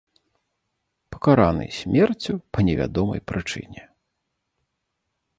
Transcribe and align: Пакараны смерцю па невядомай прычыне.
Пакараны 1.15 1.65
смерцю 1.79 2.33
па 2.57 2.65
невядомай 2.69 3.21
прычыне. 3.33 3.83